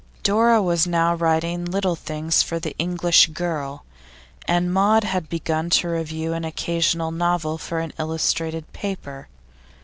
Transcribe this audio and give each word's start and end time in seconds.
Dora 0.23 0.63
was 0.63 0.87
now 0.87 1.13
writing 1.13 1.63
little 1.63 1.95
things 1.95 2.41
for 2.41 2.57
The 2.57 2.75
English 2.79 3.27
Girl, 3.27 3.85
and 4.47 4.73
Maud 4.73 5.03
had 5.03 5.29
begun 5.29 5.69
to 5.69 5.89
review 5.89 6.33
an 6.33 6.43
occasional 6.43 7.11
novel 7.11 7.59
for 7.59 7.77
an 7.77 7.93
illustrated 7.99 8.73
paper. 8.73 9.27